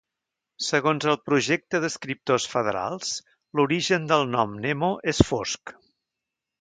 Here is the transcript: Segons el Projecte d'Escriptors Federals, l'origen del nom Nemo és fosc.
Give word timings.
Segons 0.67 1.05
el 1.11 1.17
Projecte 1.27 1.81
d'Escriptors 1.83 2.47
Federals, 2.53 3.11
l'origen 3.61 4.09
del 4.13 4.27
nom 4.37 4.57
Nemo 4.65 4.91
és 5.15 5.21
fosc. 5.29 5.75